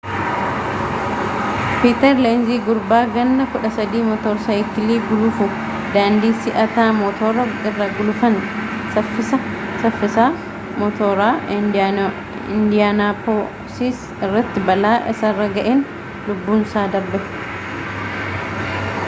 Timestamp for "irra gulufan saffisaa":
7.71-10.27